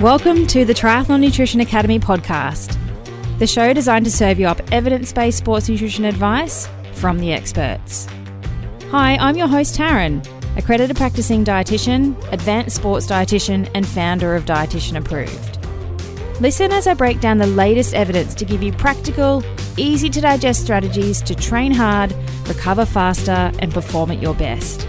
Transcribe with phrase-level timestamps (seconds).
[0.00, 2.78] Welcome to the Triathlon Nutrition Academy podcast,
[3.40, 8.06] the show designed to serve you up evidence based sports nutrition advice from the experts.
[8.92, 10.24] Hi, I'm your host, Taryn,
[10.56, 15.58] accredited practicing dietitian, advanced sports dietitian, and founder of Dietitian Approved.
[16.40, 19.42] Listen as I break down the latest evidence to give you practical,
[19.76, 22.14] easy to digest strategies to train hard,
[22.46, 24.86] recover faster, and perform at your best.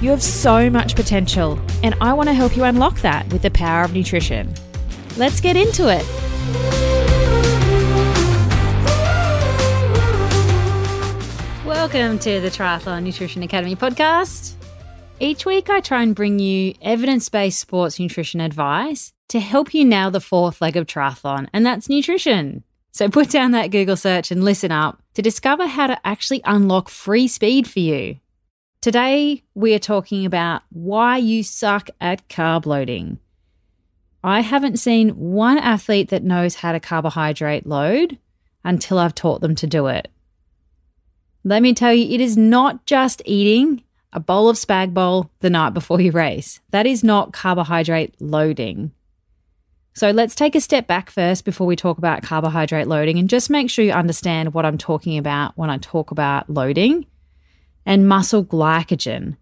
[0.00, 3.50] You have so much potential, and I want to help you unlock that with the
[3.50, 4.54] power of nutrition.
[5.16, 6.06] Let's get into it.
[11.66, 14.52] Welcome to the Triathlon Nutrition Academy podcast.
[15.18, 19.84] Each week, I try and bring you evidence based sports nutrition advice to help you
[19.84, 22.62] nail the fourth leg of triathlon, and that's nutrition.
[22.92, 26.88] So put down that Google search and listen up to discover how to actually unlock
[26.88, 28.20] free speed for you.
[28.88, 33.18] Today, we are talking about why you suck at carb loading.
[34.24, 38.16] I haven't seen one athlete that knows how to carbohydrate load
[38.64, 40.08] until I've taught them to do it.
[41.44, 43.82] Let me tell you, it is not just eating
[44.14, 46.62] a bowl of spag bowl the night before you race.
[46.70, 48.92] That is not carbohydrate loading.
[49.92, 53.50] So let's take a step back first before we talk about carbohydrate loading and just
[53.50, 57.04] make sure you understand what I'm talking about when I talk about loading
[57.88, 59.36] and muscle glycogen.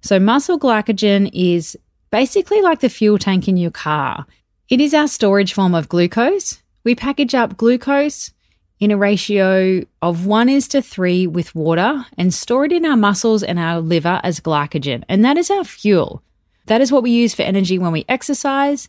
[0.00, 1.76] So, muscle glycogen is
[2.10, 4.24] basically like the fuel tank in your car.
[4.68, 6.62] It is our storage form of glucose.
[6.84, 8.32] We package up glucose
[8.78, 12.96] in a ratio of 1 is to 3 with water and store it in our
[12.96, 15.02] muscles and our liver as glycogen.
[15.08, 16.22] And that is our fuel.
[16.66, 18.88] That is what we use for energy when we exercise.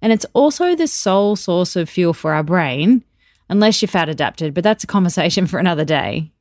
[0.00, 3.04] And it's also the sole source of fuel for our brain,
[3.48, 6.31] unless you're fat adapted, but that's a conversation for another day.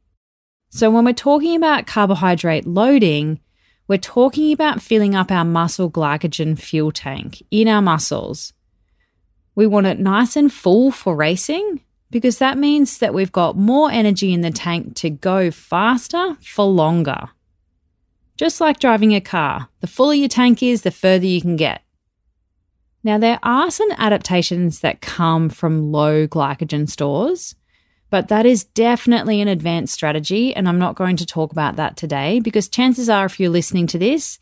[0.74, 3.42] So, when we're talking about carbohydrate loading,
[3.90, 8.54] we're talking about filling up our muscle glycogen fuel tank in our muscles.
[9.54, 13.92] We want it nice and full for racing because that means that we've got more
[13.92, 17.30] energy in the tank to go faster for longer.
[18.38, 21.82] Just like driving a car, the fuller your tank is, the further you can get.
[23.04, 27.56] Now, there are some adaptations that come from low glycogen stores.
[28.12, 30.54] But that is definitely an advanced strategy.
[30.54, 33.88] And I'm not going to talk about that today because chances are, if you're listening
[33.88, 34.38] to this,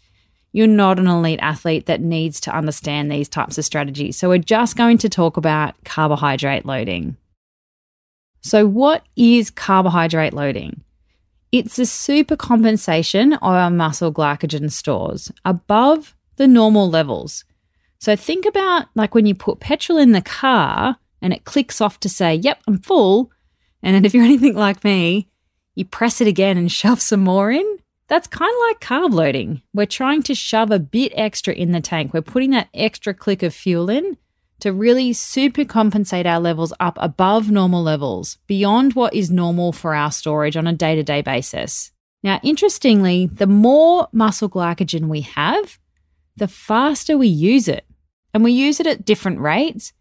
[0.51, 4.17] you're not an elite athlete that needs to understand these types of strategies.
[4.17, 7.15] So we're just going to talk about carbohydrate loading.
[8.41, 10.81] So, what is carbohydrate loading?
[11.51, 17.43] It's a super compensation of our muscle glycogen stores above the normal levels.
[17.99, 21.99] So, think about like when you put petrol in the car and it clicks off
[21.99, 23.29] to say, Yep, I'm full.
[23.83, 25.27] And if you're anything like me,
[25.75, 27.77] you press it again and shove some more in.
[28.07, 29.61] That's kind of like carb loading.
[29.73, 32.13] We're trying to shove a bit extra in the tank.
[32.13, 34.17] We're putting that extra click of fuel in
[34.61, 39.95] to really super compensate our levels up above normal levels, beyond what is normal for
[39.95, 41.91] our storage on a day to day basis.
[42.23, 45.79] Now, interestingly, the more muscle glycogen we have,
[46.35, 47.85] the faster we use it.
[48.33, 49.93] And we use it at different rates.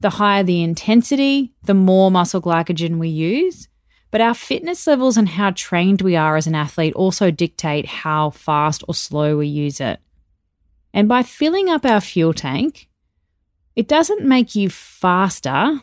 [0.00, 3.68] The higher the intensity, the more muscle glycogen we use.
[4.10, 8.30] But our fitness levels and how trained we are as an athlete also dictate how
[8.30, 10.00] fast or slow we use it.
[10.94, 12.88] And by filling up our fuel tank,
[13.76, 15.82] it doesn't make you faster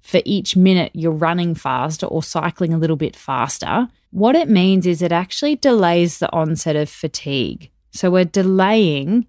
[0.00, 3.88] for each minute you're running faster or cycling a little bit faster.
[4.10, 7.70] What it means is it actually delays the onset of fatigue.
[7.90, 9.26] So we're delaying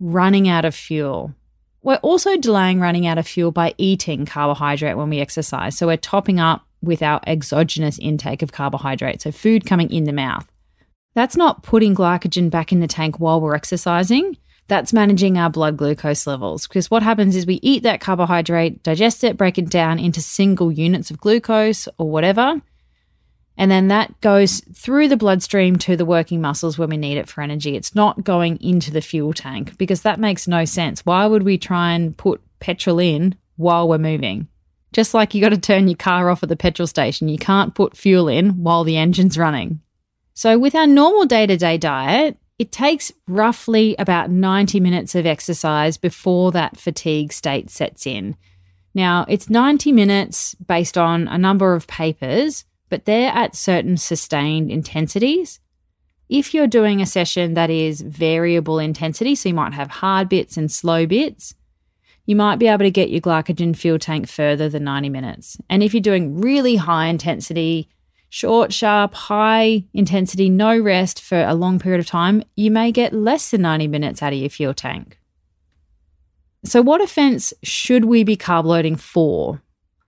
[0.00, 1.34] running out of fuel.
[1.86, 5.78] We're also delaying running out of fuel by eating carbohydrate when we exercise.
[5.78, 10.12] So we're topping up with our exogenous intake of carbohydrate, so food coming in the
[10.12, 10.50] mouth.
[11.14, 14.36] That's not putting glycogen back in the tank while we're exercising.
[14.66, 16.66] That's managing our blood glucose levels.
[16.66, 20.72] Because what happens is we eat that carbohydrate, digest it, break it down into single
[20.72, 22.60] units of glucose or whatever,
[23.58, 27.28] and then that goes through the bloodstream to the working muscles when we need it
[27.28, 27.74] for energy.
[27.74, 31.06] It's not going into the fuel tank because that makes no sense.
[31.06, 34.48] Why would we try and put petrol in while we're moving?
[34.92, 37.74] Just like you got to turn your car off at the petrol station, you can't
[37.74, 39.80] put fuel in while the engine's running.
[40.34, 45.26] So, with our normal day to day diet, it takes roughly about 90 minutes of
[45.26, 48.36] exercise before that fatigue state sets in.
[48.94, 54.70] Now, it's 90 minutes based on a number of papers but they're at certain sustained
[54.70, 55.60] intensities.
[56.28, 60.56] If you're doing a session that is variable intensity, so you might have hard bits
[60.56, 61.54] and slow bits,
[62.26, 65.56] you might be able to get your glycogen fuel tank further than 90 minutes.
[65.70, 67.88] And if you're doing really high intensity,
[68.28, 73.12] short, sharp, high intensity, no rest for a long period of time, you may get
[73.12, 75.18] less than 90 minutes out of your fuel tank.
[76.64, 79.62] So, what offense should we be carb loading for?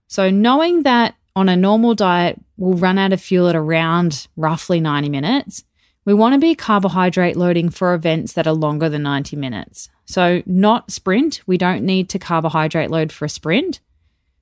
[0.07, 4.81] So, knowing that on a normal diet, we'll run out of fuel at around roughly
[4.81, 5.63] 90 minutes,
[6.03, 9.89] we want to be carbohydrate loading for events that are longer than 90 minutes.
[10.05, 11.41] So, not sprint.
[11.45, 13.79] We don't need to carbohydrate load for a sprint.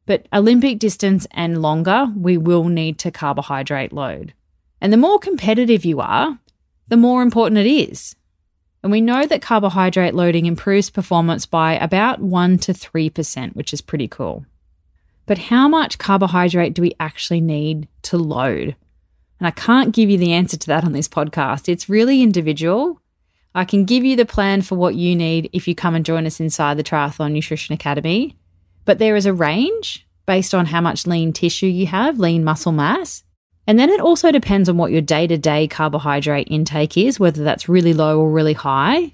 [0.07, 4.33] But Olympic distance and longer, we will need to carbohydrate load.
[4.81, 6.39] And the more competitive you are,
[6.87, 8.15] the more important it is.
[8.81, 13.81] And we know that carbohydrate loading improves performance by about 1 to 3%, which is
[13.81, 14.45] pretty cool.
[15.27, 18.75] But how much carbohydrate do we actually need to load?
[19.39, 21.69] And I can't give you the answer to that on this podcast.
[21.69, 23.01] It's really individual.
[23.53, 26.25] I can give you the plan for what you need if you come and join
[26.25, 28.35] us inside the Triathlon Nutrition Academy.
[28.85, 32.71] But there is a range based on how much lean tissue you have, lean muscle
[32.71, 33.23] mass.
[33.67, 37.43] And then it also depends on what your day to day carbohydrate intake is, whether
[37.43, 39.13] that's really low or really high.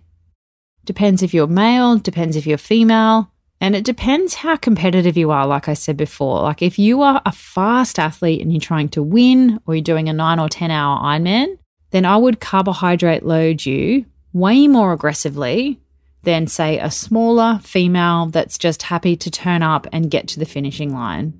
[0.85, 3.31] Depends if you're male, depends if you're female,
[3.63, 6.41] and it depends how competitive you are, like I said before.
[6.41, 10.09] Like if you are a fast athlete and you're trying to win or you're doing
[10.09, 11.57] a nine or 10 hour Ironman,
[11.91, 15.79] then I would carbohydrate load you way more aggressively
[16.23, 20.45] than, say, a smaller female that's just happy to turn up and get to the
[20.45, 21.33] finishing line.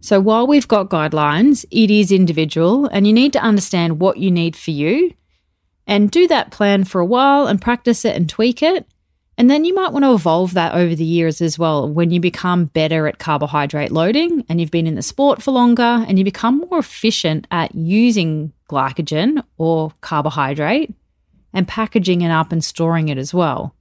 [0.00, 4.32] So while we've got guidelines, it is individual and you need to understand what you
[4.32, 5.14] need for you
[5.86, 8.88] and do that plan for a while and practice it and tweak it.
[9.38, 12.20] And then you might want to evolve that over the years as well when you
[12.20, 16.24] become better at carbohydrate loading and you've been in the sport for longer and you
[16.24, 20.94] become more efficient at using glycogen or carbohydrate
[21.52, 23.74] and packaging it up and storing it as well.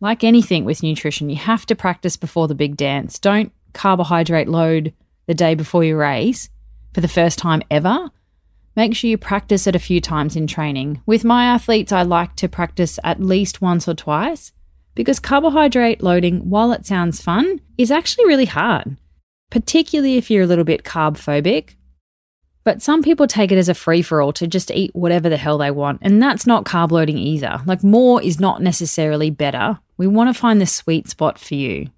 [0.00, 3.18] Like anything with nutrition, you have to practice before the big dance.
[3.18, 4.94] Don't carbohydrate load
[5.26, 6.48] the day before your race
[6.94, 8.10] for the first time ever.
[8.74, 11.02] Make sure you practice it a few times in training.
[11.04, 14.52] With my athletes, I like to practice at least once or twice
[14.94, 18.96] because carbohydrate loading, while it sounds fun, is actually really hard,
[19.50, 21.74] particularly if you're a little bit carb phobic.
[22.64, 25.36] But some people take it as a free for all to just eat whatever the
[25.36, 27.60] hell they want, and that's not carb loading either.
[27.64, 29.78] Like, more is not necessarily better.
[29.96, 31.88] We want to find the sweet spot for you.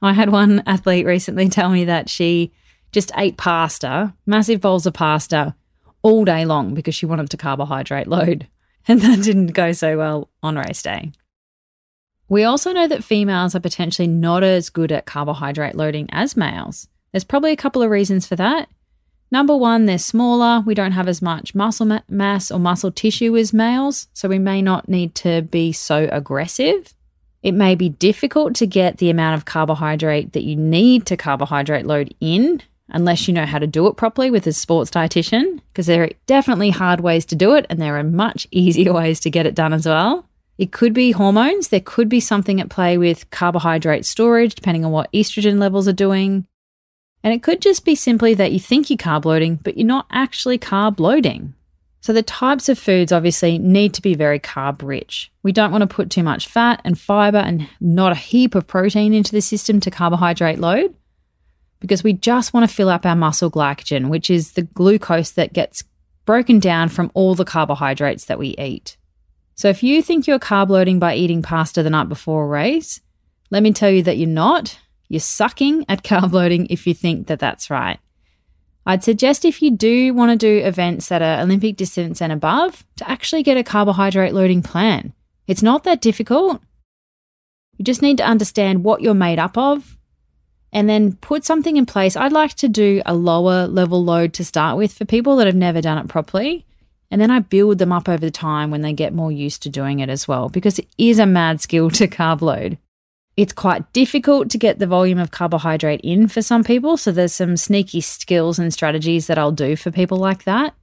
[0.00, 2.52] I had one athlete recently tell me that she
[2.92, 5.54] just ate pasta, massive bowls of pasta,
[6.02, 8.48] all day long because she wanted to carbohydrate load.
[8.88, 11.10] And that didn't go so well on race day.
[12.28, 16.88] We also know that females are potentially not as good at carbohydrate loading as males.
[17.12, 18.68] There's probably a couple of reasons for that.
[19.30, 20.62] Number one, they're smaller.
[20.64, 24.62] We don't have as much muscle mass or muscle tissue as males, so we may
[24.62, 26.94] not need to be so aggressive.
[27.42, 31.86] It may be difficult to get the amount of carbohydrate that you need to carbohydrate
[31.86, 35.86] load in unless you know how to do it properly with a sports dietitian, because
[35.86, 39.30] there are definitely hard ways to do it and there are much easier ways to
[39.30, 40.24] get it done as well.
[40.58, 41.68] It could be hormones.
[41.68, 45.92] There could be something at play with carbohydrate storage, depending on what estrogen levels are
[45.92, 46.46] doing.
[47.22, 50.06] And it could just be simply that you think you're carb loading, but you're not
[50.10, 51.54] actually carb loading.
[52.00, 55.32] So, the types of foods obviously need to be very carb rich.
[55.42, 58.66] We don't want to put too much fat and fiber and not a heap of
[58.66, 60.94] protein into the system to carbohydrate load
[61.80, 65.52] because we just want to fill up our muscle glycogen, which is the glucose that
[65.52, 65.82] gets
[66.24, 68.96] broken down from all the carbohydrates that we eat.
[69.56, 73.00] So, if you think you're carb loading by eating pasta the night before a race,
[73.50, 74.78] let me tell you that you're not.
[75.08, 77.98] You're sucking at carb loading if you think that that's right.
[78.84, 82.84] I'd suggest if you do want to do events that are Olympic distance and above,
[82.96, 85.12] to actually get a carbohydrate loading plan.
[85.46, 86.62] It's not that difficult.
[87.78, 89.98] You just need to understand what you're made up of
[90.72, 92.16] and then put something in place.
[92.16, 95.56] I'd like to do a lower level load to start with for people that have
[95.56, 96.66] never done it properly.
[97.10, 100.00] And then I build them up over time when they get more used to doing
[100.00, 102.78] it as well, because it is a mad skill to carb load.
[103.36, 106.96] It's quite difficult to get the volume of carbohydrate in for some people.
[106.96, 110.74] So there's some sneaky skills and strategies that I'll do for people like that.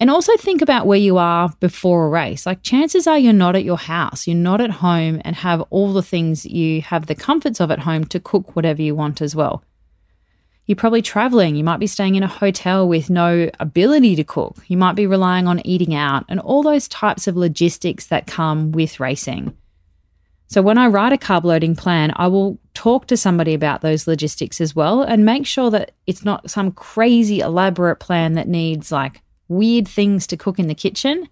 [0.00, 2.44] And also think about where you are before a race.
[2.44, 5.92] Like chances are you're not at your house, you're not at home and have all
[5.92, 9.36] the things you have the comforts of at home to cook whatever you want as
[9.36, 9.62] well.
[10.66, 11.56] You're probably traveling.
[11.56, 14.56] You might be staying in a hotel with no ability to cook.
[14.68, 18.70] You might be relying on eating out and all those types of logistics that come
[18.70, 19.56] with racing.
[20.46, 24.06] So when I write a carb loading plan, I will talk to somebody about those
[24.06, 28.92] logistics as well and make sure that it's not some crazy elaborate plan that needs
[28.92, 31.28] like weird things to cook in the kitchen.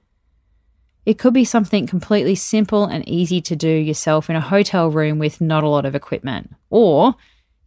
[1.07, 5.19] It could be something completely simple and easy to do yourself in a hotel room
[5.19, 7.15] with not a lot of equipment or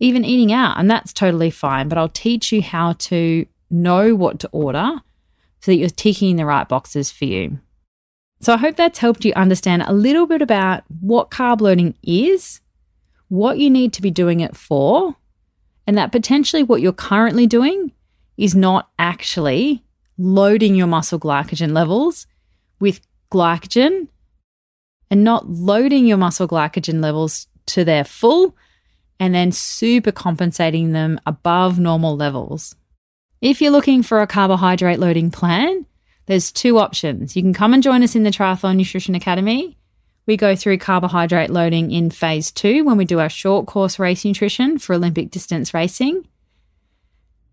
[0.04, 1.88] even eating out, and that's totally fine.
[1.88, 5.02] But I'll teach you how to know what to order
[5.62, 7.60] so that you're ticking the right boxes for you.
[8.42, 12.60] So I hope that's helped you understand a little bit about what carb loading is,
[13.30, 15.16] what you need to be doing it for,
[15.88, 17.94] and that potentially what you're currently doing
[18.36, 19.86] is not actually
[20.18, 22.28] loading your muscle glycogen levels
[22.82, 23.00] with
[23.32, 24.10] glycogen
[25.10, 28.56] and not loading your muscle glycogen levels to their full
[29.24, 32.76] and then super compensating them above normal levels.
[33.40, 35.86] If you're looking for a carbohydrate loading plan,
[36.26, 37.34] there's two options.
[37.34, 39.78] You can come and join us in the Triathlon Nutrition Academy.
[40.26, 44.26] We go through carbohydrate loading in phase two when we do our short course race
[44.26, 46.28] nutrition for Olympic distance racing.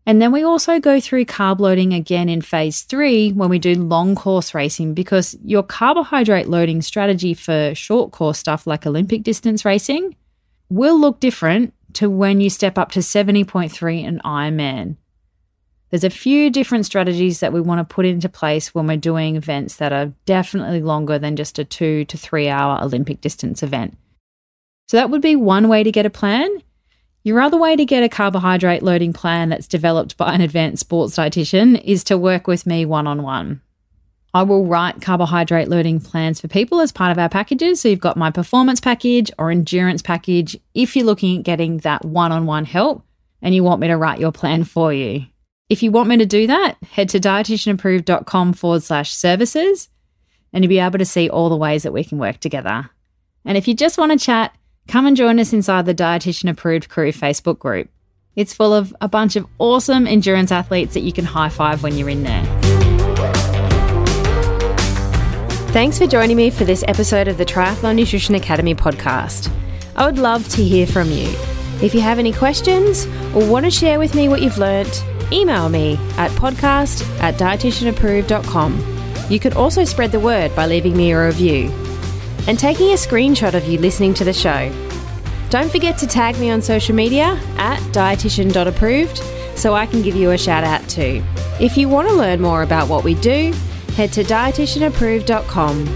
[0.07, 3.77] And then we also go through carb loading again in phase three when we do
[3.77, 9.65] long course racing because your carbohydrate loading strategy for short course stuff like Olympic distance
[9.65, 10.17] racing
[10.71, 14.97] will look different to when you step up to 70.3 and Ironman.
[15.91, 19.35] There's a few different strategies that we want to put into place when we're doing
[19.35, 23.99] events that are definitely longer than just a two to three hour Olympic distance event.
[24.89, 26.49] So that would be one way to get a plan.
[27.23, 31.17] Your other way to get a carbohydrate loading plan that's developed by an advanced sports
[31.17, 33.61] dietitian is to work with me one on one.
[34.33, 37.81] I will write carbohydrate loading plans for people as part of our packages.
[37.81, 42.05] So you've got my performance package or endurance package if you're looking at getting that
[42.05, 43.05] one on one help
[43.43, 45.27] and you want me to write your plan for you.
[45.69, 49.89] If you want me to do that, head to dietitianapproved.com forward slash services
[50.53, 52.91] and you'll be able to see all the ways that we can work together.
[53.45, 54.55] And if you just want to chat,
[54.87, 57.89] come and join us inside the Dietitian Approved Crew Facebook group.
[58.37, 61.97] It's full of a bunch of awesome endurance athletes that you can high five when
[61.97, 62.70] you're in there.
[65.73, 69.53] Thanks for joining me for this episode of the Triathlon Nutrition Academy podcast.
[69.95, 71.33] I would love to hear from you.
[71.81, 75.69] If you have any questions or want to share with me what you've learnt, email
[75.69, 79.27] me at podcast at dietitianapproved.com.
[79.31, 81.71] You can also spread the word by leaving me a review
[82.49, 84.73] and taking a screenshot of you listening to the show.
[85.51, 89.19] Don't forget to tag me on social media at dietitian.approved
[89.57, 91.23] so I can give you a shout out too.
[91.61, 93.55] If you want to learn more about what we do,
[93.91, 95.89] head to dietitianapproved.com.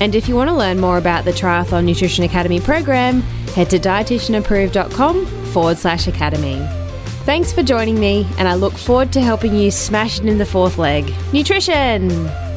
[0.00, 3.22] And if you want to learn more about the Triathlon Nutrition Academy program,
[3.54, 6.64] head to dietitianapproved.com forward slash academy.
[7.24, 10.46] Thanks for joining me, and I look forward to helping you smash it in the
[10.46, 11.12] fourth leg.
[11.32, 12.47] Nutrition!